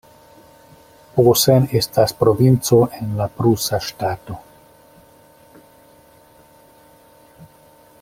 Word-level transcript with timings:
Posen 1.17 1.67
estas 1.71 2.11
provinco 2.21 2.79
en 3.01 3.13
la 3.21 3.29
prusa 3.41 3.81
ŝtato. 3.89 4.39